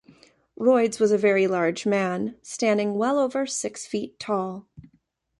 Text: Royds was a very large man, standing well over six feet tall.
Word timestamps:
Royds 0.59 0.99
was 0.99 1.11
a 1.11 1.17
very 1.19 1.45
large 1.45 1.85
man, 1.85 2.35
standing 2.41 2.95
well 2.95 3.19
over 3.19 3.45
six 3.45 3.85
feet 3.85 4.17
tall. 4.19 4.67